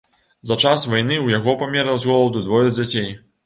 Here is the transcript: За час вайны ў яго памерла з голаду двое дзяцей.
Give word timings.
За 0.49 0.55
час 0.63 0.85
вайны 0.93 1.15
ў 1.21 1.37
яго 1.37 1.55
памерла 1.61 2.01
з 2.05 2.13
голаду 2.13 2.45
двое 2.51 2.67
дзяцей. 2.77 3.11